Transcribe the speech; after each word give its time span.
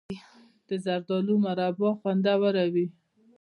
د 0.67 0.69
زردالو 0.85 1.33
مربا 1.45 1.89
خوندوره 1.99 2.65
وي. 2.73 2.87